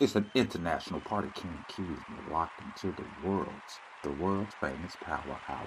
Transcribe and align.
It's 0.00 0.14
an 0.14 0.30
international 0.36 1.00
party 1.00 1.28
King 1.34 1.58
Keys 1.66 1.98
locked 2.30 2.62
into 2.62 2.94
the 2.94 3.28
world's, 3.28 3.80
the 4.04 4.12
world's 4.12 4.54
famous 4.60 4.94
Power 5.00 5.40
Hour. 5.48 5.66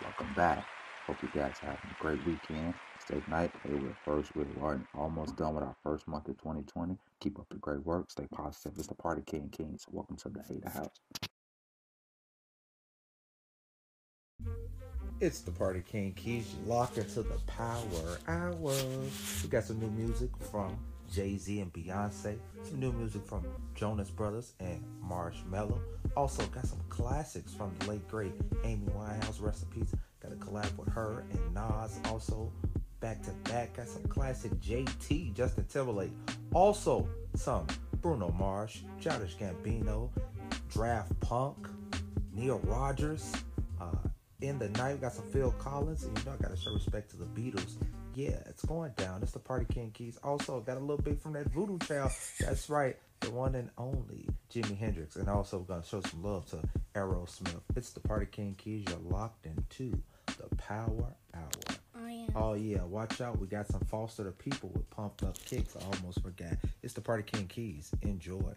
Welcome 0.00 0.32
back. 0.36 0.64
Hope 1.08 1.16
you 1.20 1.28
guys 1.34 1.56
are 1.64 1.70
having 1.72 1.90
a 1.90 2.00
great 2.00 2.24
weekend. 2.24 2.74
Stay 3.00 3.20
night. 3.26 3.50
Hey, 3.64 3.74
we're 3.74 3.96
first. 4.04 4.36
We're 4.36 4.46
Martin. 4.56 4.86
Almost 4.96 5.36
done 5.36 5.56
with 5.56 5.64
our 5.64 5.74
first 5.82 6.06
month 6.06 6.28
of 6.28 6.38
2020. 6.38 6.96
Keep 7.18 7.40
up 7.40 7.46
the 7.50 7.56
great 7.56 7.84
work. 7.84 8.08
Stay 8.12 8.28
positive. 8.32 8.78
It's 8.78 8.86
the 8.86 8.94
Party 8.94 9.22
King 9.26 9.48
Kings. 9.50 9.84
Welcome 9.90 10.16
to 10.18 10.28
the 10.28 10.44
Hater 10.44 10.70
House. 10.70 11.00
It's 15.20 15.40
the 15.40 15.50
Party 15.50 15.82
King 15.84 16.12
Keys. 16.12 16.54
Locked 16.66 16.98
into 16.98 17.24
the 17.24 17.40
Power 17.48 18.18
Hour. 18.28 18.74
We 19.42 19.48
got 19.48 19.64
some 19.64 19.80
new 19.80 19.90
music 19.90 20.30
from 20.52 20.78
Jay 21.12 21.36
Z 21.36 21.60
and 21.60 21.72
Beyonce. 21.72 22.38
Some 22.62 22.80
new 22.80 22.90
music 22.92 23.24
from 23.26 23.44
Jonas 23.74 24.10
Brothers 24.10 24.54
and 24.60 24.82
Marshmello. 25.06 25.78
Also 26.16 26.44
got 26.46 26.66
some 26.66 26.80
classics 26.88 27.52
from 27.52 27.74
the 27.78 27.90
late 27.90 28.08
great 28.08 28.32
Amy 28.64 28.86
Winehouse 28.96 29.40
recipes. 29.40 29.94
Got 30.22 30.32
a 30.32 30.36
collab 30.36 30.74
with 30.78 30.88
her 30.88 31.24
and 31.30 31.54
Nas. 31.54 32.00
Also 32.06 32.50
back 33.00 33.22
to 33.24 33.30
back. 33.50 33.76
Got 33.76 33.88
some 33.88 34.04
classic 34.04 34.52
JT 34.60 35.34
Justin 35.34 35.66
Timberlake. 35.66 36.12
Also 36.54 37.06
some 37.34 37.66
Bruno 38.00 38.30
Mars, 38.30 38.82
Childish 38.98 39.36
Gambino, 39.36 40.08
Daft 40.74 41.18
Punk, 41.20 41.68
Nile 42.34 42.60
Rodgers. 42.64 43.32
Uh, 43.80 44.08
in 44.40 44.58
the 44.58 44.70
night, 44.70 45.00
got 45.00 45.12
some 45.12 45.26
Phil 45.26 45.52
Collins, 45.52 46.04
and 46.04 46.18
you 46.18 46.24
know 46.24 46.32
I 46.32 46.42
gotta 46.42 46.56
show 46.56 46.72
respect 46.72 47.10
to 47.10 47.16
the 47.16 47.26
Beatles. 47.26 47.76
Yeah, 48.14 48.38
it's 48.46 48.64
going 48.64 48.92
down. 48.96 49.22
It's 49.22 49.32
the 49.32 49.38
Party 49.38 49.66
King 49.72 49.90
Keys. 49.92 50.18
Also, 50.22 50.60
got 50.60 50.76
a 50.76 50.80
little 50.80 51.02
bit 51.02 51.20
from 51.20 51.32
that 51.32 51.46
Voodoo 51.50 51.78
Child. 51.78 52.12
That's 52.40 52.68
right, 52.68 52.96
the 53.20 53.30
one 53.30 53.54
and 53.54 53.70
only 53.78 54.28
Jimi 54.52 54.76
Hendrix. 54.76 55.16
And 55.16 55.28
also, 55.28 55.58
we're 55.58 55.64
gonna 55.64 55.84
show 55.84 56.00
some 56.02 56.22
love 56.22 56.46
to 56.50 56.58
Aerosmith. 56.94 57.62
It's 57.74 57.90
the 57.90 58.00
Party 58.00 58.26
King 58.30 58.54
Keys. 58.58 58.84
You're 58.88 58.98
locked 58.98 59.46
into 59.46 59.98
the 60.26 60.54
Power 60.56 61.14
Hour. 61.34 61.76
Oh 61.96 62.06
yeah. 62.08 62.26
Oh 62.36 62.54
yeah, 62.54 62.82
watch 62.82 63.20
out. 63.20 63.38
We 63.38 63.46
got 63.46 63.68
some 63.68 63.80
Foster 63.82 64.24
the 64.24 64.32
People 64.32 64.70
with 64.74 64.88
pumped 64.90 65.22
up 65.22 65.42
kicks. 65.44 65.74
I 65.76 65.84
almost 65.96 66.22
forgot. 66.22 66.54
It's 66.82 66.94
the 66.94 67.00
Party 67.00 67.22
King 67.22 67.46
Keys. 67.46 67.92
Enjoy. 68.02 68.52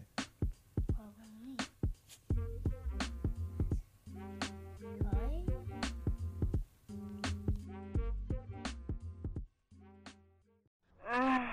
Mm, 11.16 11.48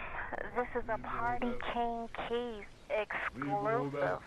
this 0.56 0.66
is 0.82 0.88
a 0.88 0.98
Party 0.98 1.52
King 1.72 2.08
Keys 2.28 2.64
exclusive. 2.90 4.18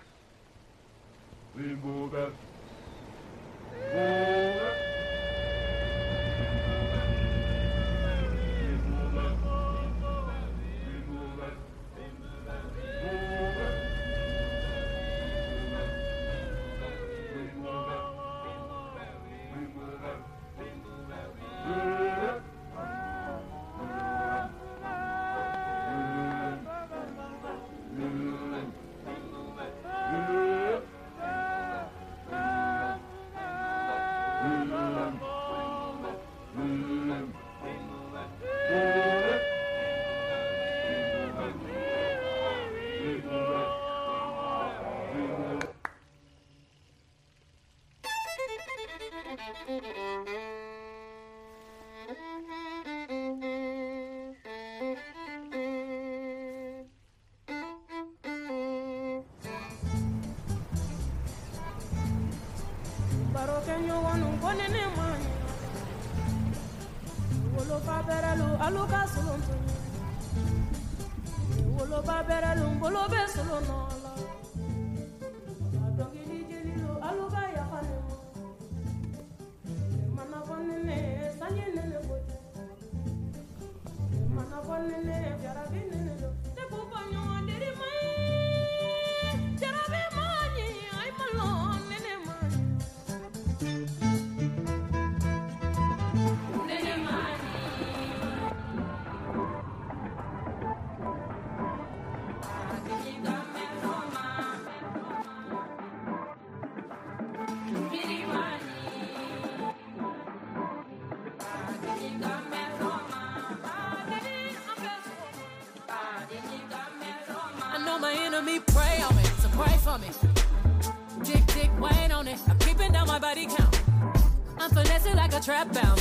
Finessing 125.56 125.86
like 125.86 125.95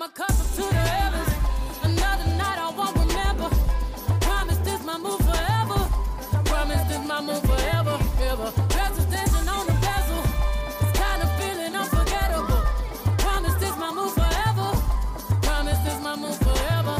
my 0.00 0.08
cup 0.08 0.30
up 0.30 0.36
to 0.56 0.62
the 0.62 0.80
heavens. 0.96 1.28
Another 1.82 2.24
night 2.40 2.58
I 2.58 2.72
won't 2.74 2.96
remember. 2.96 3.50
I 4.08 4.16
promise 4.24 4.56
this 4.64 4.82
my 4.82 4.96
move 4.96 5.20
forever. 5.20 5.80
I 6.32 6.40
promise 6.42 6.82
this 6.88 7.06
my 7.06 7.20
move 7.20 7.42
forever, 7.44 7.98
ever. 8.32 8.48
Dress 8.72 8.96
attention 8.96 9.46
on 9.46 9.66
the 9.66 9.76
bezel. 9.84 10.22
This 10.80 10.92
kind 10.96 11.20
of 11.22 11.30
feeling 11.36 11.76
unforgettable. 11.76 12.62
Promise 13.20 13.56
this 13.60 13.76
my 13.76 13.92
move 13.92 14.14
forever. 14.14 14.68
Promise 15.42 15.78
this 15.84 16.00
my 16.00 16.16
move 16.16 16.38
forever, 16.48 16.96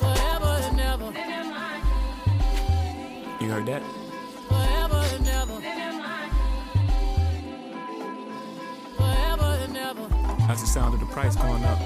forever 0.00 0.52
and 0.68 0.80
ever. 0.80 1.08
You 3.44 3.50
heard 3.52 3.66
that? 3.66 3.82
Forever 4.48 5.00
and 5.16 5.28
ever. 5.28 5.56
Forever 8.96 9.50
and 9.64 9.76
ever. 9.76 10.08
That's 10.48 10.62
the 10.62 10.66
sound 10.66 10.94
of 10.94 11.00
the 11.00 11.06
price 11.12 11.36
going 11.36 11.62
up. 11.64 11.77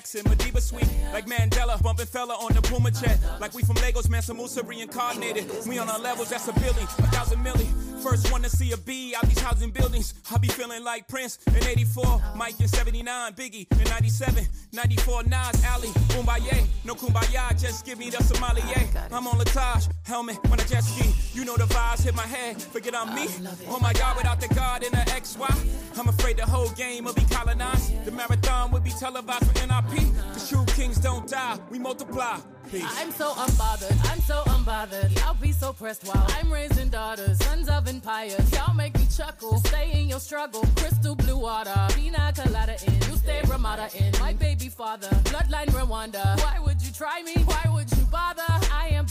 At 0.00 0.24
Madiba 0.24 0.60
Suite. 0.60 0.88
Like 1.12 1.26
Mandela, 1.26 1.80
bumping 1.82 2.06
fella 2.06 2.34
on 2.34 2.54
the 2.54 2.62
Puma 2.62 2.90
jet. 2.90 3.18
Like 3.38 3.54
we 3.54 3.62
from 3.62 3.76
Lagos, 3.76 4.08
Mansa 4.08 4.32
Musa 4.32 4.62
reincarnated. 4.62 5.46
We 5.66 5.78
on 5.78 5.90
our 5.90 5.98
levels, 5.98 6.30
that's 6.30 6.48
a 6.48 6.52
billy, 6.54 6.82
a 6.82 7.06
thousand 7.12 7.44
milli. 7.44 7.89
First 8.02 8.32
one 8.32 8.42
to 8.42 8.48
see 8.48 8.72
a 8.72 8.76
B 8.78 9.14
out 9.14 9.26
these 9.28 9.38
housing 9.38 9.70
buildings. 9.70 10.14
I 10.32 10.38
be 10.38 10.48
feeling 10.48 10.82
like 10.82 11.06
Prince 11.06 11.38
in 11.48 11.64
84, 11.64 12.22
Mike 12.34 12.58
in 12.58 12.66
79, 12.66 13.32
Biggie 13.34 13.66
in 13.72 13.84
97, 13.84 14.46
94, 14.72 15.24
Nas, 15.24 15.64
Ali, 15.70 15.88
Kumbaya. 16.08 16.66
No 16.84 16.94
Kumbaya, 16.94 17.50
just 17.60 17.84
give 17.84 17.98
me 17.98 18.08
the 18.08 18.22
sommelier. 18.22 18.88
I'm 19.12 19.26
on 19.26 19.38
Latage, 19.38 19.90
helmet 20.04 20.38
when 20.48 20.58
I 20.58 20.64
jet 20.64 20.82
ski. 20.82 21.12
You 21.38 21.44
know 21.44 21.56
the 21.56 21.64
vibes 21.64 22.02
hit 22.02 22.14
my 22.14 22.26
head, 22.26 22.60
forget 22.60 22.94
I'm 22.94 23.14
me. 23.14 23.28
Oh 23.68 23.78
my 23.80 23.92
God, 23.92 24.16
without 24.16 24.40
the 24.40 24.48
God 24.54 24.82
and 24.82 24.92
the 24.92 25.10
XY. 25.10 25.98
I'm 25.98 26.08
afraid 26.08 26.38
the 26.38 26.46
whole 26.46 26.70
game 26.70 27.04
will 27.04 27.12
be 27.12 27.24
colonized. 27.30 28.04
The 28.06 28.12
marathon 28.12 28.70
will 28.70 28.80
be 28.80 28.90
televised 28.90 29.44
for 29.44 29.66
NIP. 29.66 30.12
The 30.34 30.46
true 30.48 30.64
kings 30.74 30.98
don't 30.98 31.28
die, 31.28 31.58
we 31.70 31.78
multiply. 31.78 32.38
Peace. 32.70 32.84
I'm 33.00 33.10
so 33.10 33.32
unbothered, 33.32 34.12
I'm 34.12 34.20
so 34.20 34.44
unbothered. 34.46 35.18
Y'all 35.18 35.34
be 35.34 35.50
so 35.50 35.72
pressed 35.72 36.04
while 36.04 36.24
I'm 36.38 36.52
raising 36.52 36.88
daughters, 36.88 37.36
sons 37.44 37.68
of 37.68 37.88
empires. 37.88 38.48
Y'all 38.52 38.74
make 38.74 38.96
me 38.96 39.08
chuckle, 39.16 39.58
stay 39.58 39.90
in 39.90 40.08
your 40.08 40.20
struggle. 40.20 40.62
Crystal 40.76 41.16
blue 41.16 41.36
water, 41.36 41.74
pina 41.96 42.32
colada 42.32 42.76
in. 42.86 42.94
You 42.94 43.16
stay 43.16 43.40
Ramada 43.48 43.88
in. 43.96 44.12
My 44.20 44.34
baby 44.34 44.68
father, 44.68 45.08
bloodline 45.24 45.66
Rwanda. 45.70 46.40
Why 46.44 46.60
would 46.64 46.80
you 46.80 46.92
try 46.92 47.22
me? 47.22 47.34
Why 47.42 47.64
would 47.74 47.90
you 47.90 48.04
bother? 48.04 48.46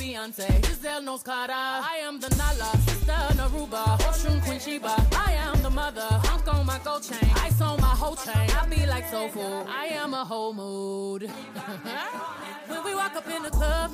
Beyonce, 0.09 0.47
Giselle 0.65 1.03
Knowles-Carter. 1.03 1.53
I 1.53 1.99
am 2.01 2.19
the 2.19 2.29
Nala, 2.35 2.71
sister 2.77 3.21
Naruba, 3.37 3.83
Oshun 4.07 4.43
Queen 4.43 4.59
Sheba. 4.59 4.95
I 5.15 5.33
am 5.33 5.61
the 5.61 5.69
mother, 5.69 6.07
Hunk 6.25 6.51
on 6.51 6.65
my 6.65 6.79
gold 6.83 7.03
chain. 7.03 7.29
I 7.35 7.51
on 7.61 7.79
my 7.79 7.95
whole 8.01 8.15
chain. 8.15 8.49
I 8.57 8.65
be 8.67 8.87
like 8.87 9.07
soul 9.07 9.29
food. 9.29 9.65
I 9.67 9.85
am 10.01 10.15
a 10.15 10.25
whole 10.25 10.53
mood. 10.53 11.21
when 12.69 12.83
we 12.83 12.95
walk 12.95 13.15
up 13.17 13.27
in 13.29 13.43
the 13.43 13.51
club, 13.51 13.91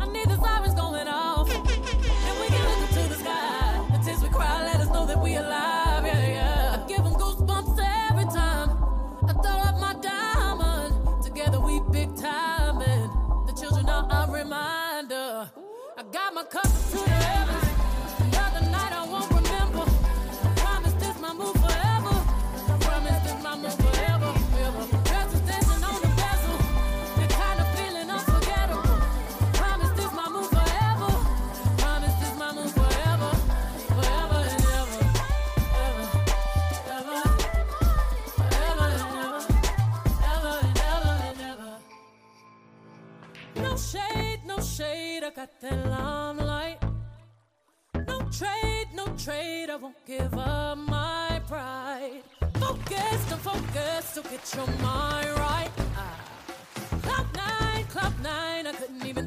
I 0.00 0.06
need 0.12 0.28
the 0.28 0.36
sirens 0.36 0.74
going 0.74 1.05
my 16.36 16.44
cup 16.44 16.64
to 16.64 16.98
the 16.98 17.08
heavens. 17.08 18.30
The 18.30 18.38
other 18.38 18.70
night 18.70 18.92
I 18.92 19.06
won't 19.10 19.30
remember. 19.30 19.84
I 20.44 20.52
promise 20.56 20.92
this 21.02 21.18
my 21.18 21.32
move 21.32 21.56
forever. 21.56 22.16
I 22.72 22.76
promise 22.78 23.22
this 23.24 23.42
my 23.42 23.56
move 23.56 23.74
forever. 23.74 23.96
forever. 24.32 24.96
Presents 45.46 45.95
won't 49.86 50.04
give 50.04 50.34
up 50.34 50.76
my 50.78 51.40
pride. 51.46 52.22
Focus, 52.54 53.30
don't 53.30 53.40
focus, 53.40 54.04
so 54.14 54.22
get 54.22 54.54
your 54.56 54.66
mind 54.82 55.28
right. 55.38 55.70
Ah. 55.94 56.18
Cloud 57.02 57.26
nine, 57.36 57.84
cloud 57.84 58.20
nine, 58.20 58.66
I 58.66 58.72
couldn't 58.72 59.06
even 59.06 59.25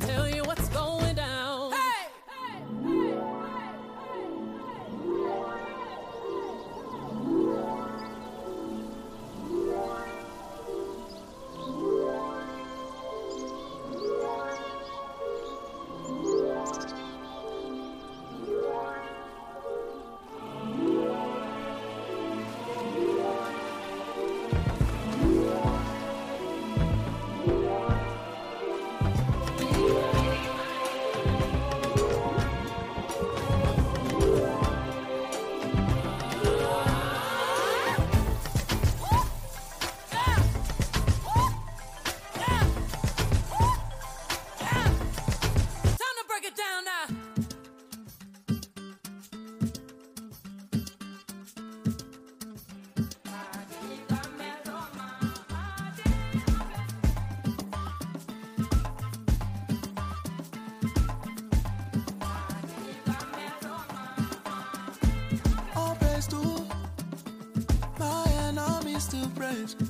enemies 69.41 69.88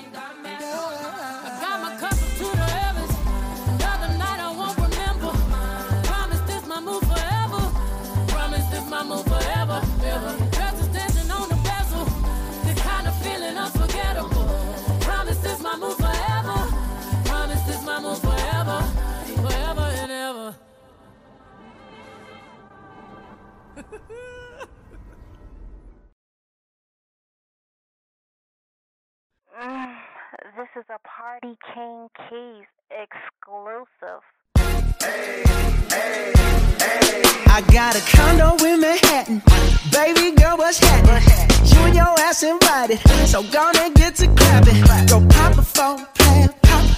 the 0.00 0.10
ground. 0.10 0.38
Yeah. 0.44 0.57
King 31.64 32.08
Keys 32.16 32.66
exclusive. 32.90 34.22
I 37.50 37.62
got 37.72 37.96
a 37.96 38.00
condo 38.16 38.64
in 38.64 38.80
Manhattan. 38.80 39.42
Baby 39.90 40.36
girl, 40.36 40.56
what's 40.56 40.78
happening? 40.78 41.22
You 41.64 41.80
and 41.86 41.94
your 41.94 42.18
ass 42.20 42.42
invited. 42.42 42.98
So 43.26 43.42
gonna 43.42 43.90
get 43.94 44.14
to 44.16 44.26
clapping. 44.28 44.82
Go 45.08 45.26
pop 45.28 45.58
a 45.58 45.62
plan. 45.62 46.48
Pop, 46.48 46.57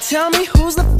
Tell 0.00 0.30
me 0.30 0.46
who's 0.46 0.74
the 0.74 0.99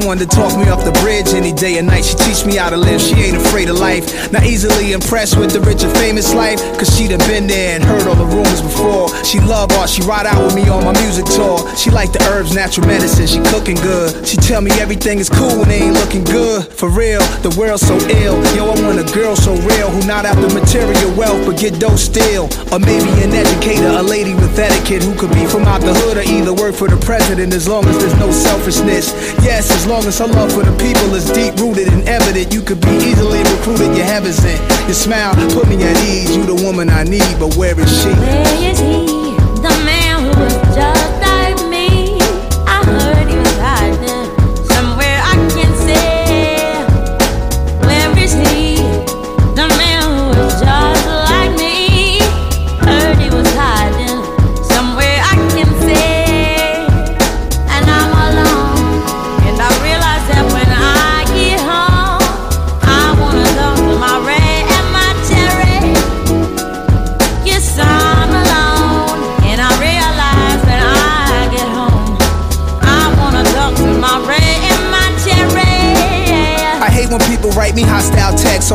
Someone 0.00 0.18
to 0.18 0.26
talk 0.26 0.58
me 0.58 0.68
off 0.70 0.84
the 0.84 0.90
bridge 1.02 1.34
any 1.34 1.52
day 1.52 1.78
and 1.78 1.86
night. 1.86 2.04
She 2.04 2.16
teach 2.16 2.44
me 2.44 2.56
how 2.56 2.68
to 2.68 2.76
live, 2.76 3.00
she 3.00 3.14
ain't 3.14 3.36
afraid 3.36 3.68
of 3.68 3.78
life. 3.78 4.32
Not 4.32 4.42
easily 4.42 4.90
impressed 4.90 5.38
with 5.38 5.52
the 5.52 5.60
rich 5.60 5.84
and 5.84 5.96
famous 5.98 6.34
life, 6.34 6.58
cause 6.76 6.90
she 6.96 7.06
done 7.06 7.20
been 7.30 7.46
there 7.46 7.76
and 7.76 7.84
heard 7.84 8.02
all 8.08 8.16
the 8.16 8.24
rumors 8.24 8.60
before. 8.60 9.03
She 9.34 9.40
love 9.40 9.72
art, 9.72 9.90
she 9.90 10.00
ride 10.02 10.26
out 10.30 10.46
with 10.46 10.54
me 10.54 10.62
on 10.70 10.84
my 10.84 10.94
music 11.02 11.26
tour. 11.26 11.58
She 11.74 11.90
like 11.90 12.12
the 12.12 12.22
herbs, 12.30 12.54
natural 12.54 12.86
medicine, 12.86 13.26
she 13.26 13.42
cooking 13.50 13.74
good. 13.82 14.14
She 14.22 14.36
tell 14.36 14.60
me 14.60 14.70
everything 14.78 15.18
is 15.18 15.28
cool 15.28 15.58
when 15.58 15.66
they 15.66 15.82
ain't 15.82 15.98
looking 15.98 16.22
good. 16.22 16.70
For 16.70 16.88
real, 16.88 17.18
the 17.42 17.50
world's 17.58 17.82
so 17.82 17.98
ill. 18.22 18.38
Yo, 18.54 18.70
I 18.70 18.78
want 18.86 19.02
a 19.02 19.08
girl 19.10 19.34
so 19.34 19.58
real 19.66 19.90
who 19.90 20.06
not 20.06 20.22
after 20.22 20.46
material 20.54 21.10
wealth 21.18 21.42
but 21.50 21.58
get 21.58 21.80
dough 21.82 21.98
still. 21.98 22.46
Or 22.70 22.78
maybe 22.78 23.10
an 23.26 23.34
educator, 23.34 23.90
a 23.90 24.06
lady 24.06 24.38
with 24.38 24.54
etiquette 24.54 25.02
who 25.02 25.18
could 25.18 25.34
be 25.34 25.50
from 25.50 25.66
out 25.66 25.80
the 25.82 25.98
hood 26.06 26.14
or 26.14 26.22
either 26.22 26.54
work 26.54 26.78
for 26.78 26.86
the 26.86 27.00
president 27.02 27.52
as 27.54 27.66
long 27.66 27.82
as 27.90 27.98
there's 27.98 28.14
no 28.22 28.30
selfishness. 28.30 29.10
Yes, 29.42 29.74
as 29.74 29.84
long 29.84 30.06
as 30.06 30.16
her 30.22 30.30
love 30.30 30.54
for 30.54 30.62
the 30.62 30.78
people 30.78 31.10
is 31.10 31.26
deep 31.34 31.58
rooted 31.58 31.90
and 31.90 32.06
evident, 32.06 32.54
you 32.54 32.62
could 32.62 32.78
be 32.78 32.94
easily 33.02 33.42
recruited. 33.50 33.98
Your 33.98 34.06
heavens 34.06 34.38
in. 34.46 34.62
Your 34.86 34.94
smile 34.94 35.34
put 35.50 35.66
me 35.66 35.82
at 35.82 35.98
ease. 36.06 36.36
You 36.36 36.46
the 36.46 36.62
woman 36.62 36.88
I 36.88 37.02
need, 37.02 37.34
but 37.42 37.58
where 37.58 37.74
is 37.74 37.90
she? 37.90 38.14
Where 38.14 38.70
is 38.70 38.78
he? 38.78 39.23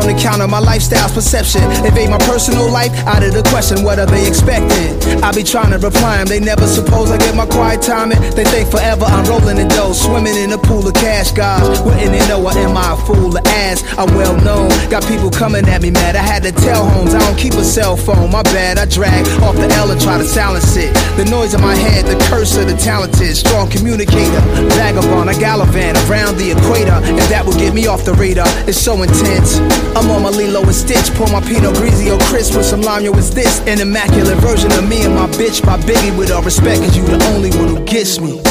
Hostile 0.09 0.18
on 0.25 0.49
my 0.49 0.59
lifestyle's 0.59 1.13
perception. 1.13 1.63
Invade 1.85 2.09
my 2.09 2.17
personal 2.19 2.69
life 2.71 2.91
out 3.07 3.23
of 3.23 3.33
the 3.33 3.43
question, 3.49 3.83
what 3.83 3.99
are 3.99 4.05
they 4.05 4.27
expecting? 4.27 4.99
I 5.23 5.31
be 5.31 5.43
trying 5.43 5.71
to 5.71 5.79
reply 5.79 6.17
them, 6.17 6.27
they 6.27 6.39
never 6.39 6.67
suppose 6.67 7.09
I 7.11 7.17
get 7.17 7.35
my 7.35 7.45
quiet 7.45 7.81
timing. 7.81 8.19
They 8.35 8.43
think 8.43 8.69
forever 8.69 9.05
I'm 9.05 9.25
rolling 9.25 9.57
in 9.57 9.67
dough, 9.69 9.93
swimming 9.93 10.35
in 10.35 10.51
a 10.51 10.57
pool 10.57 10.87
of 10.87 10.93
cash, 10.93 11.31
guys. 11.31 11.81
Wouldn't 11.81 12.11
they 12.11 12.27
know 12.27 12.45
I 12.45 12.53
am 12.59 12.77
I 12.77 12.93
a 12.93 12.97
fool 13.05 13.31
to 13.31 13.41
ask? 13.47 13.85
I'm 13.97 14.13
well 14.15 14.35
known, 14.41 14.69
got 14.89 15.05
people 15.07 15.29
coming 15.29 15.67
at 15.67 15.81
me 15.81 15.91
mad. 15.91 16.15
I 16.15 16.21
had 16.21 16.43
to 16.43 16.51
tell 16.51 16.87
homes 16.87 17.13
I 17.13 17.19
don't 17.19 17.37
keep 17.37 17.53
a 17.53 17.63
cell 17.63 17.95
phone, 17.95 18.31
my 18.31 18.43
bad. 18.43 18.77
I 18.77 18.85
drag 18.85 19.25
off 19.41 19.55
the 19.55 19.67
L 19.75 19.91
and 19.91 19.99
try 20.01 20.17
to 20.17 20.25
silence 20.25 20.75
it. 20.75 20.93
The 21.17 21.25
noise 21.25 21.53
in 21.53 21.61
my 21.61 21.75
head, 21.75 22.05
the 22.05 22.17
curse 22.29 22.57
of 22.57 22.67
the 22.67 22.75
talented, 22.75 23.35
strong 23.35 23.69
communicator, 23.69 24.41
vagabond, 24.75 25.29
I 25.29 25.39
gallivant 25.39 25.97
around 26.09 26.37
the 26.37 26.51
equator, 26.51 26.99
and 26.99 27.27
that 27.31 27.45
will 27.45 27.57
get 27.57 27.73
me 27.73 27.87
off 27.87 28.05
the 28.05 28.13
radar. 28.13 28.47
It's 28.67 28.77
so 28.77 29.01
intense. 29.01 29.59
I'm 29.95 30.09
on 30.11 30.18
my 30.21 30.29
Lilo 30.29 30.61
and 30.61 30.75
Stitch, 30.75 31.13
pour 31.15 31.27
my 31.27 31.41
Pinot 31.41 31.75
Grigio 31.75 32.19
crisp 32.29 32.55
with 32.55 32.65
some 32.65 32.81
lime. 32.81 33.03
Yo, 33.03 33.13
is 33.13 33.31
this 33.31 33.61
an 33.67 33.79
immaculate 33.79 34.37
version 34.39 34.71
of 34.73 34.87
me 34.87 35.03
and 35.03 35.15
my 35.15 35.27
bitch? 35.27 35.65
By 35.65 35.77
Biggie, 35.79 36.17
with 36.17 36.31
all 36.31 36.41
respect, 36.41 36.81
cause 36.81 36.95
you 36.95 37.03
the 37.05 37.23
only 37.33 37.49
one 37.51 37.69
who 37.69 37.83
gets 37.85 38.19
me. 38.19 38.41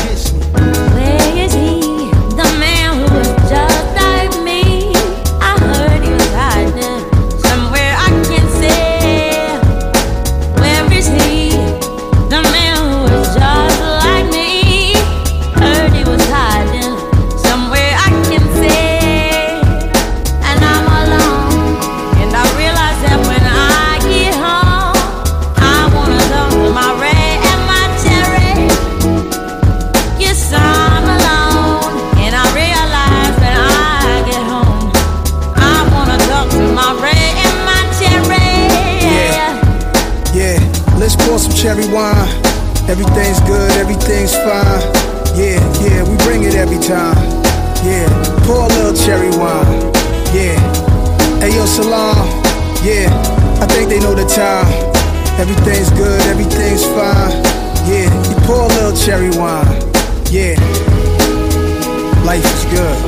Good. 62.70 62.98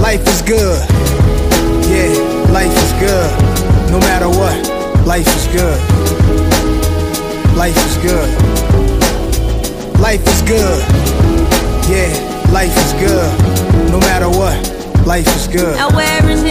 Life 0.00 0.26
is 0.26 0.42
good. 0.42 0.80
Yeah, 1.88 2.12
life 2.52 2.72
is 2.72 2.92
good. 2.98 3.30
No 3.90 3.98
matter 4.00 4.28
what, 4.28 4.56
life 5.06 5.26
is 5.26 5.46
good. 5.48 5.80
Life 7.56 7.76
is 7.76 7.96
good. 7.98 8.28
Life 10.00 10.26
is 10.26 10.42
good. 10.42 10.82
Yeah, 11.90 12.10
life 12.52 12.76
is 12.76 12.92
good. 12.94 13.90
No 13.90 13.98
matter 14.00 14.28
what, 14.28 14.56
life 15.06 15.28
is 15.36 15.46
good. 15.48 15.76
Where 15.94 16.30
is 16.30 16.42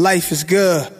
Life 0.00 0.32
is 0.32 0.44
good. 0.44 0.99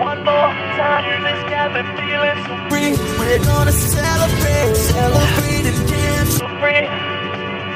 One 0.00 0.24
more 0.24 0.48
time. 0.80 1.22
Got 1.52 1.74
me 1.76 1.82
feeling 2.00 2.40
so 2.48 2.56
free. 2.70 2.92
We're 3.20 3.44
gonna 3.44 3.70
celebrate. 3.70 4.74
Celebrate 4.74 5.66
and 5.68 5.88
dance 5.90 6.38
so 6.38 6.48
free. 6.56 6.88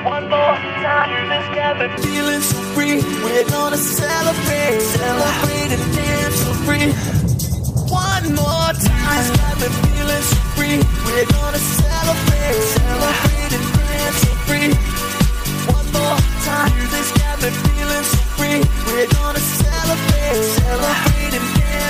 One 0.09 0.31
more 0.33 0.57
time. 0.81 1.55
Got 1.55 1.75
me 1.81 1.89
feeling 2.01 2.41
so 2.41 2.57
free. 2.73 2.97
We're 3.25 3.45
gonna 3.51 3.77
celebrate. 3.77 4.81
Celebrate 4.81 5.71
and 5.77 5.85
dance 5.95 6.37
so 6.41 6.53
free. 6.65 6.89
One 7.93 8.27
more 8.41 8.73
time. 8.73 9.27
Got 9.37 9.61
me 9.61 9.69
feeling 9.85 10.25
so 10.33 10.41
free. 10.57 10.79
We're 11.05 11.29
gonna 11.29 11.61
celebrate. 11.61 12.61
Celebrate 12.73 13.53
and 13.53 13.69
dance 13.77 14.19
so 14.25 14.33
free. 14.49 14.71
One 15.77 15.89
more 15.93 16.19
time. 16.49 16.73
Got 17.21 17.37
me 17.45 17.51
feeling 17.53 18.07
so 18.13 18.21
free. 18.41 18.61
We're 18.89 19.13
gonna 19.13 19.45
celebrate. 19.61 20.41
Celebrate 20.57 21.35
and 21.37 21.49
dance 21.53 21.64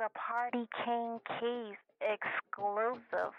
A 0.00 0.08
Party 0.10 0.68
King 0.84 1.18
Keys 1.40 1.76
exclusive. 2.00 3.34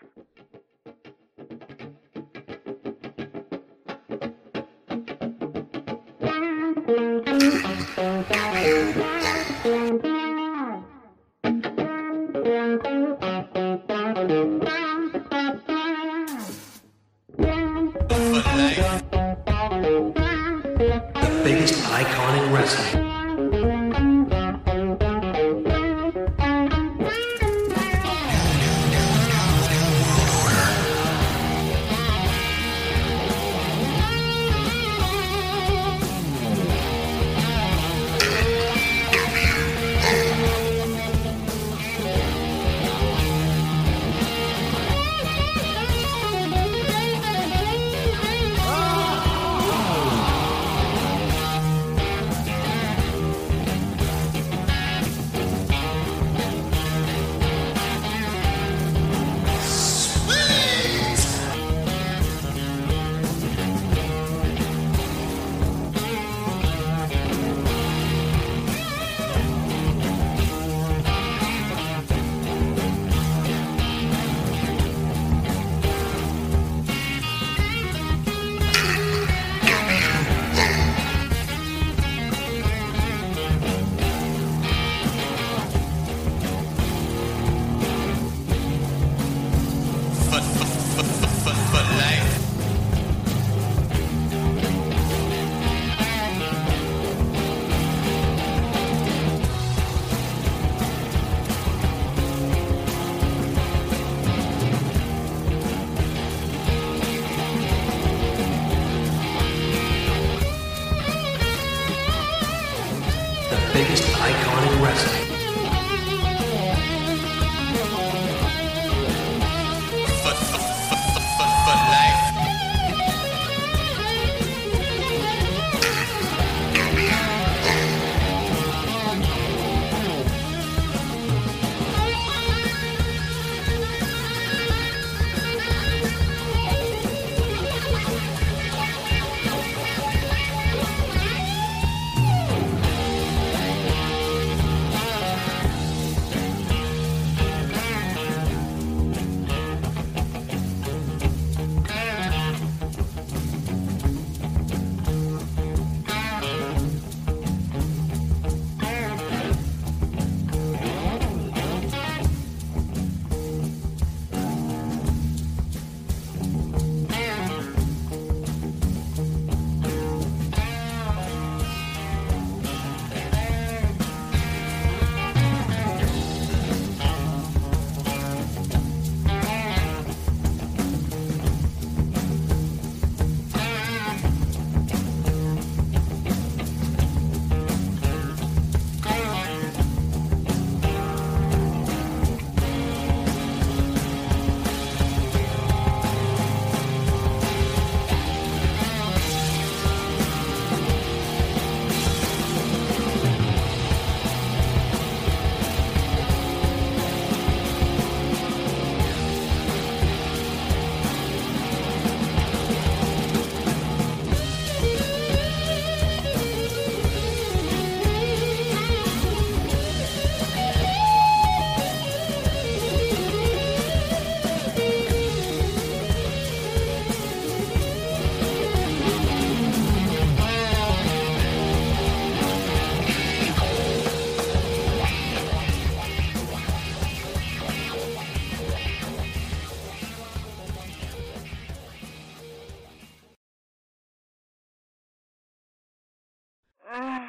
Mm, 246.92 247.28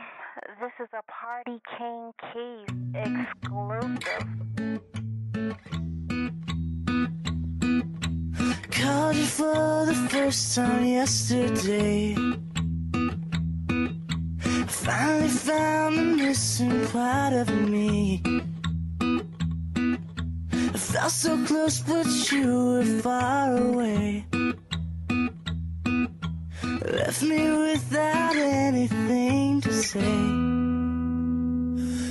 this 0.58 0.72
is 0.80 0.88
a 0.94 1.02
Party 1.12 1.60
King 1.76 2.12
Keys 2.32 2.68
exclusive. 2.94 4.24
Called 8.70 9.16
you 9.16 9.26
for 9.26 9.84
the 9.84 9.94
first 10.08 10.54
time 10.54 10.86
yesterday. 10.86 12.14
Finally 14.66 15.28
found 15.28 15.96
the 15.98 16.04
missing 16.16 16.86
part 16.86 17.34
of 17.34 17.48
me. 17.68 18.22
I 20.72 20.78
felt 20.78 21.10
so 21.10 21.36
close, 21.44 21.80
but 21.80 22.32
you 22.32 22.46
were 22.64 22.84
far 23.02 23.56
away. 23.58 24.24
Left 26.92 27.22
me 27.22 27.48
without 27.50 28.34
anything 28.34 29.60
to 29.60 29.72
say. 29.72 30.16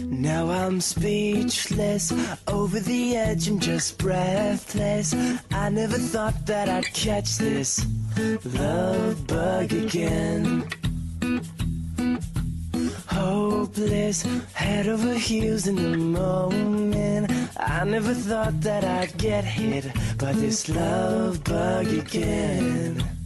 Now 0.07 0.49
I'm 0.49 0.79
speechless, 0.79 2.13
over 2.47 2.79
the 2.79 3.17
edge, 3.17 3.49
I'm 3.49 3.59
just 3.59 3.97
breathless. 3.97 5.13
I 5.51 5.67
never 5.67 5.97
thought 5.97 6.45
that 6.45 6.69
I'd 6.69 6.93
catch 6.93 7.37
this 7.37 7.85
love 8.45 9.27
bug 9.27 9.73
again. 9.73 10.65
Hopeless, 13.07 14.21
head 14.53 14.87
over 14.87 15.13
heels 15.13 15.67
in 15.67 15.75
the 15.75 15.97
moment. 15.97 17.31
I 17.57 17.83
never 17.83 18.13
thought 18.13 18.61
that 18.61 18.85
I'd 18.85 19.17
get 19.17 19.43
hit 19.43 19.91
by 20.17 20.31
this 20.31 20.69
love 20.69 21.43
bug 21.43 21.87
again. 21.87 23.18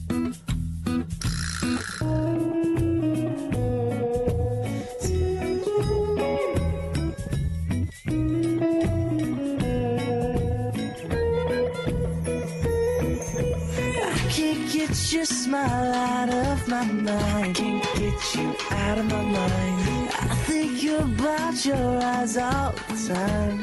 Smile 15.54 15.94
out 15.94 16.30
of 16.34 16.68
my 16.68 16.84
mind. 16.84 17.56
Can't 17.56 17.84
get 17.96 18.36
you 18.36 18.56
out 18.72 18.98
of 18.98 19.06
my 19.06 19.22
mind. 19.22 20.10
I 20.10 20.36
think 20.48 20.84
about 21.00 21.64
your 21.64 21.92
eyes 22.02 22.38
all 22.38 22.72
the 22.72 22.98
time. 23.14 23.58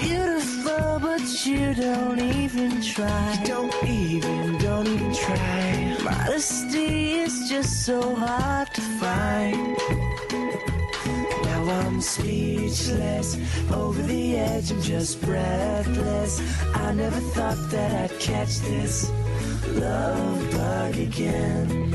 Beautiful, 0.00 1.00
but 1.00 1.26
you 1.44 1.74
don't 1.74 2.20
even 2.20 2.80
try. 2.80 3.38
You 3.40 3.46
don't 3.46 3.84
even, 3.84 4.58
don't 4.58 4.86
even 4.86 5.12
try. 5.12 5.96
Modesty 6.04 7.14
is 7.24 7.48
just 7.48 7.84
so 7.84 8.14
hard 8.14 8.72
to 8.74 8.80
find. 8.80 10.05
I'm 11.68 12.00
speechless, 12.00 13.36
over 13.72 14.00
the 14.02 14.36
edge, 14.36 14.70
I'm 14.70 14.80
just 14.80 15.20
breathless. 15.20 16.40
I 16.74 16.92
never 16.92 17.18
thought 17.34 17.58
that 17.70 18.10
I'd 18.10 18.20
catch 18.20 18.60
this 18.60 19.10
love 19.70 20.50
bug 20.52 20.96
again. 20.96 21.92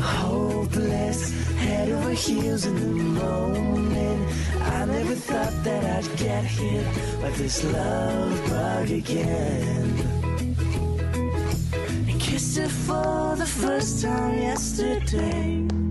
Hopeless, 0.00 1.32
head 1.56 1.90
over 1.90 2.12
heels 2.12 2.64
in 2.64 2.74
the 2.76 3.02
moment. 3.20 4.28
I 4.62 4.84
never 4.86 5.14
thought 5.14 5.64
that 5.64 5.84
I'd 5.84 6.16
get 6.16 6.44
hit 6.44 6.86
by 7.20 7.30
this 7.30 7.62
love 7.64 8.48
bug 8.48 8.90
again. 8.90 10.14
Kissed 12.18 12.56
her 12.56 12.68
for 12.68 13.36
the 13.36 13.46
first 13.46 14.02
time 14.02 14.38
yesterday. 14.38 15.83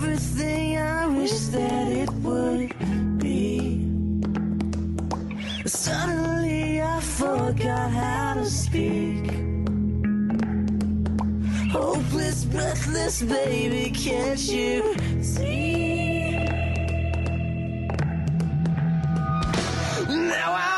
Everything 0.00 0.78
I 0.78 1.08
wish 1.08 1.32
that 1.48 1.88
it 1.88 2.08
would 2.22 3.18
be. 3.18 3.84
Suddenly 5.66 6.80
I 6.80 7.00
forgot 7.00 7.90
how 7.90 8.34
to 8.34 8.44
speak. 8.46 9.26
Hopeless, 11.72 12.44
breathless, 12.44 13.22
baby, 13.22 13.90
can't 13.90 14.38
you 14.38 14.94
see? 15.20 16.30
Now 20.06 20.54
I'm 20.54 20.77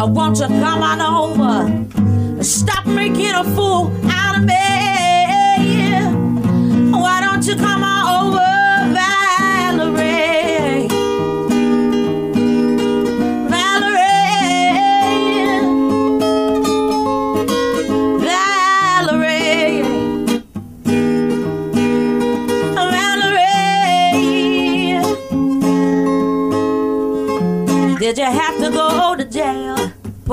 I 0.00 0.04
want 0.04 0.38
you 0.38 0.46
to 0.46 0.48
come 0.48 0.82
on 0.82 0.98
over. 1.02 2.42
Stop 2.42 2.86
making 2.86 3.34
a 3.34 3.44
fool 3.54 3.92
out 4.06 4.38
of 4.38 4.44
me. 4.44 4.54
Why 6.90 7.20
don't 7.20 7.46
you 7.46 7.54
come 7.54 7.84
on 7.84 8.32
over, 8.32 8.49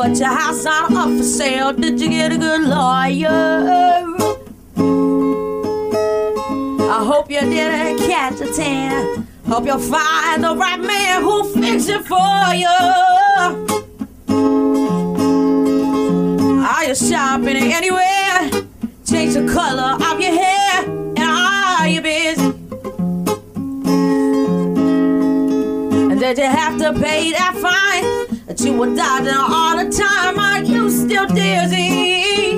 Put 0.07 0.19
your 0.19 0.29
house 0.29 0.65
on 0.65 0.95
up 0.95 1.09
for 1.17 1.23
sale. 1.23 1.73
Did 1.73 1.99
you 1.99 2.07
get 2.07 2.31
a 2.31 2.37
good 2.37 2.61
lawyer? 2.61 4.05
I 6.79 7.03
hope 7.05 7.29
you 7.29 7.41
didn't 7.41 7.97
catch 8.07 8.39
a 8.39 8.53
tan. 8.53 9.27
Hope 9.45 9.65
you'll 9.65 9.79
find 9.79 10.45
the 10.45 10.55
right 10.55 10.79
man 10.79 11.23
who'll 11.23 11.43
fix 11.43 11.89
it 11.89 12.05
for 12.05 12.55
you. 12.55 12.69
Are 16.65 16.85
you 16.85 16.95
shopping 16.95 17.57
anywhere? 17.57 18.63
Change 19.05 19.33
the 19.33 19.45
color 19.53 19.97
of 20.09 20.21
your 20.21 20.31
hair. 20.31 20.85
And 20.85 21.19
are 21.19 21.85
you 21.89 21.99
busy? 21.99 22.45
And 26.11 26.17
did 26.17 26.37
you 26.37 26.45
have 26.45 26.77
to 26.77 26.93
pay 26.93 27.33
that 27.33 27.55
fine? 27.61 27.86
You 28.59 28.73
were 28.73 28.95
dodging 28.95 29.33
all 29.33 29.77
the 29.77 29.89
time. 29.91 30.39
Are 30.39 30.63
you 30.63 30.89
still 30.89 31.27
dizzy? 31.27 32.57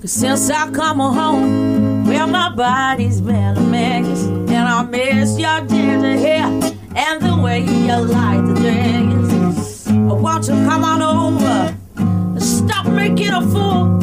Cause 0.00 0.12
since 0.12 0.50
I 0.50 0.70
come 0.70 0.98
home, 0.98 2.06
well, 2.06 2.26
my 2.26 2.54
body's 2.54 3.22
mess, 3.22 3.56
And 3.56 4.50
I 4.50 4.82
miss 4.82 5.38
your 5.38 5.60
ginger 5.62 6.18
hair 6.18 6.44
and 6.94 7.22
the 7.22 7.40
way 7.42 7.60
you 7.60 7.96
like 7.96 8.46
the 8.46 8.54
dragons. 8.60 9.86
Oh, 9.88 10.16
won't 10.16 10.46
you 10.46 10.54
come 10.68 10.84
on 10.84 11.00
over 11.02 11.74
and 11.96 12.42
stop 12.42 12.86
making 12.86 13.30
a 13.30 13.40
fool? 13.40 13.97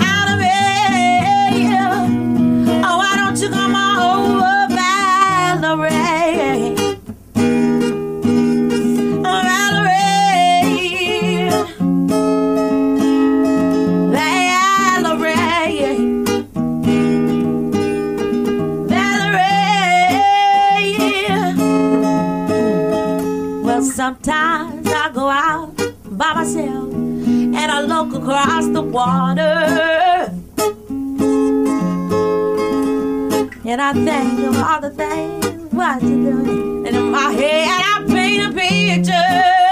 Sometimes 23.93 24.87
I 24.87 25.09
go 25.13 25.29
out 25.29 25.77
by 26.05 26.33
myself 26.33 26.93
and 26.93 27.55
I 27.55 27.81
look 27.81 28.13
across 28.13 28.67
the 28.67 28.81
water. 28.81 29.41
And 33.63 33.81
I 33.81 33.93
think 33.93 34.39
of 34.47 34.57
all 34.57 34.81
the 34.81 34.89
things 34.89 35.45
what 35.71 36.01
you 36.01 36.23
doing. 36.23 36.87
And 36.87 36.95
in 36.95 37.11
my 37.11 37.31
head 37.31 37.81
I 37.83 38.03
paint 38.07 38.43
a 38.43 38.51
picture. 38.53 39.69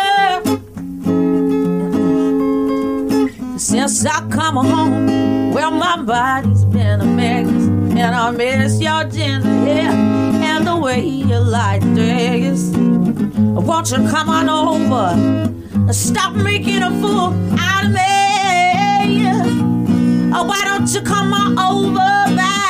Since 3.58 4.06
I 4.06 4.30
come 4.30 4.56
home, 4.56 5.54
well 5.54 5.72
my 5.72 6.02
body's 6.02 6.66
been 6.66 7.02
a 7.02 7.06
mess. 7.06 7.48
And 7.48 8.16
I 8.16 8.32
miss 8.32 8.80
your 8.80 9.04
gentle 9.06 9.52
hair 9.66 9.90
and 9.92 10.68
the 10.68 10.78
way 10.78 11.04
you 11.04 11.40
like 11.40 11.82
this. 11.94 12.72
Won't 13.16 13.92
you 13.92 13.98
come 14.10 14.30
on 14.30 14.50
over? 14.50 15.94
Stop 15.94 16.36
making 16.36 16.82
a 16.82 16.90
fool 17.02 17.34
out 17.60 17.86
of 17.86 17.92
me. 17.92 18.02
Oh, 20.36 20.44
why 20.46 20.62
don't 20.64 20.92
you 20.94 21.02
come 21.02 21.34
on 21.34 21.60
over? 21.60 22.36
Back? 22.36 22.63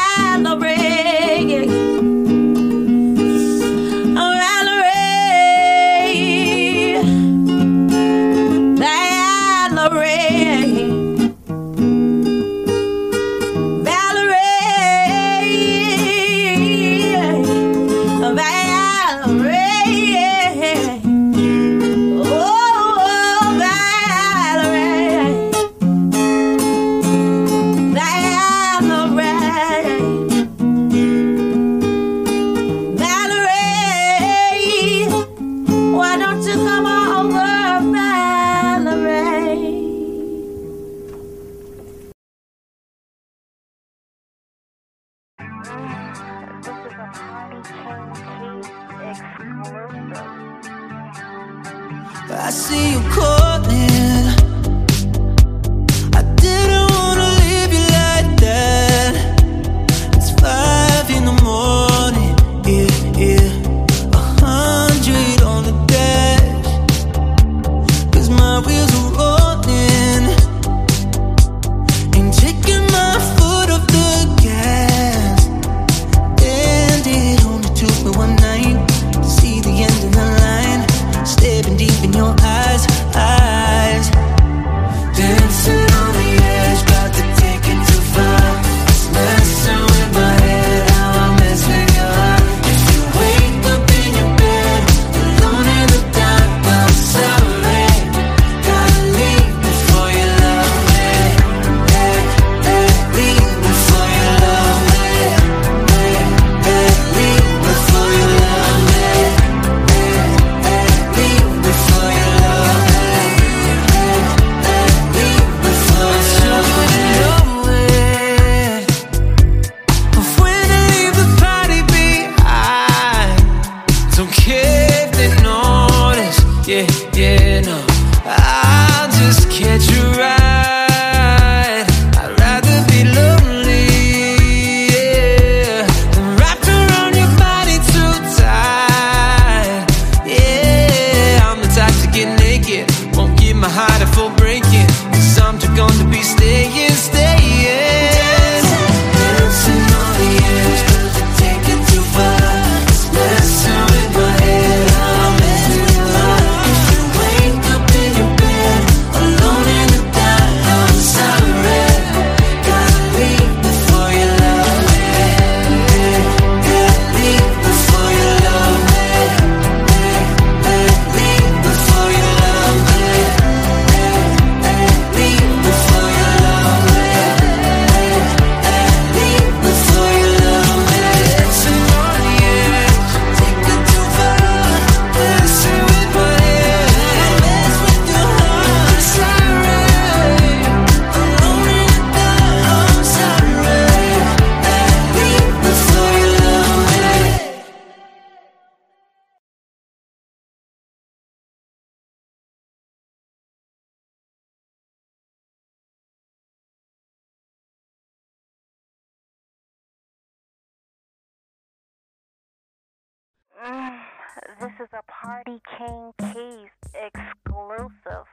This 214.60 214.72
is 214.82 214.90
a 214.92 215.04
Party 215.10 215.62
King 215.78 216.12
Keys 216.20 216.70
exclusive. 216.94 218.28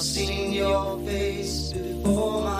I've 0.00 0.06
seen 0.06 0.52
your 0.52 0.98
face 1.00 1.74
before 1.74 2.40
my 2.40 2.59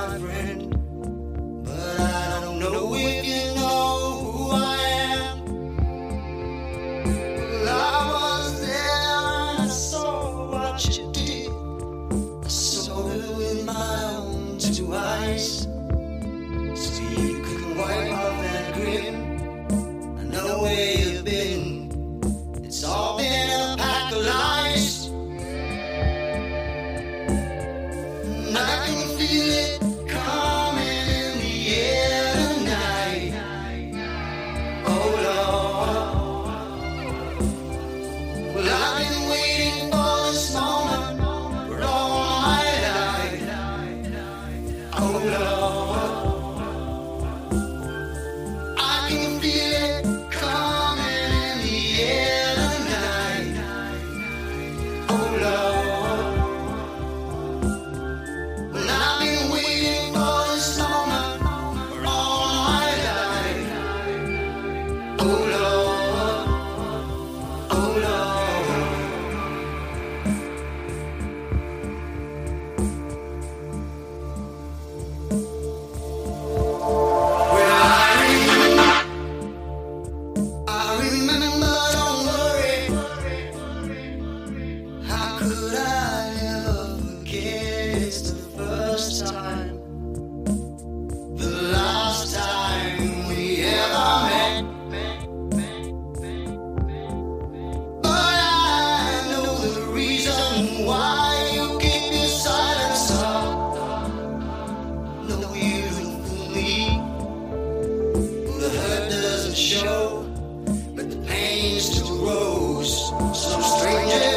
Yeah. 113.93 114.30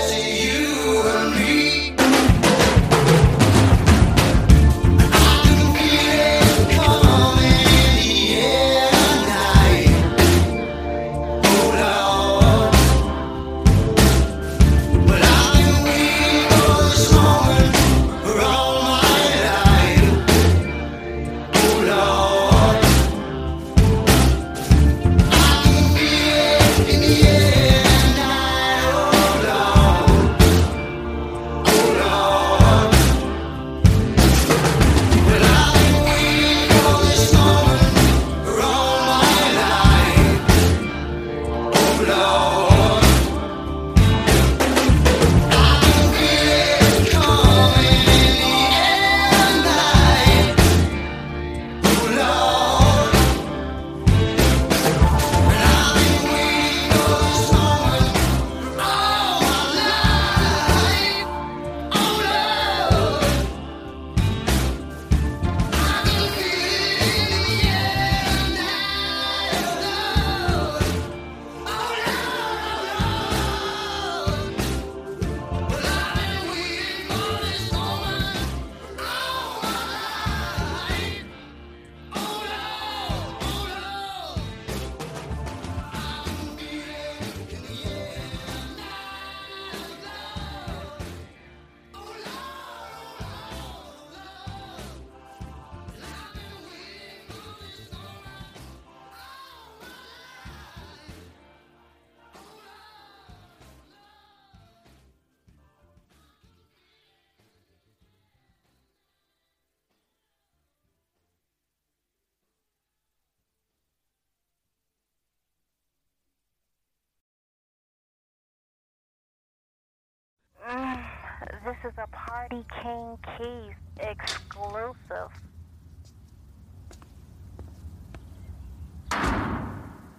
This 121.44 121.76
is 121.84 121.92
a 121.98 122.08
Party 122.08 122.64
King 122.82 123.18
Keys 123.36 123.76
exclusive. 124.00 125.28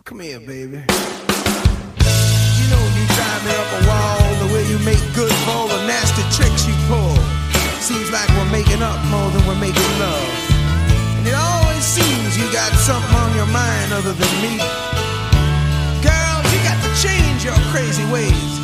Come 0.04 0.20
here, 0.20 0.40
baby. 0.40 0.84
You 0.84 2.66
know 2.68 2.82
you 2.92 3.04
drive 3.16 3.40
me 3.40 3.52
up 3.56 3.70
a 3.72 3.80
wall 3.88 4.20
the 4.44 4.52
way 4.52 4.68
you 4.68 4.78
make 4.84 5.00
good 5.14 5.32
for 5.48 5.68
the 5.68 5.86
nasty 5.88 6.20
tricks 6.36 6.68
you 6.68 6.74
pull. 6.88 7.16
Seems 7.80 8.10
like 8.12 8.28
we're 8.36 8.52
making 8.52 8.82
up 8.82 9.00
more 9.08 9.30
than 9.30 9.46
we're 9.46 9.60
making 9.60 9.98
love. 9.98 10.28
And 11.16 11.26
it 11.26 11.34
always 11.34 11.84
seems 11.84 12.36
you 12.36 12.52
got 12.52 12.70
something 12.76 13.16
on 13.16 13.34
your 13.34 13.48
mind 13.48 13.94
other 13.94 14.12
than 14.12 14.32
me. 14.44 14.58
Girl, 16.04 16.36
you 16.52 16.60
got 16.68 16.76
to 16.84 16.92
change 17.00 17.44
your 17.44 17.56
crazy 17.72 18.04
ways. 18.12 18.63